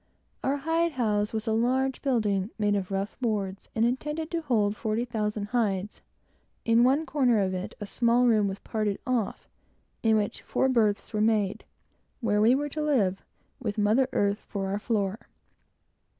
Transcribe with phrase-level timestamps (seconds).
[0.43, 4.75] Our hide house was a large building, made of rough boards, and intended to hold
[4.75, 6.01] forty thousand hides.
[6.65, 9.47] In one corner of it, a small room was parted off,
[10.01, 11.65] in which four berths were made,
[12.19, 13.21] where we were to live,
[13.59, 15.19] with mother earth for our floor.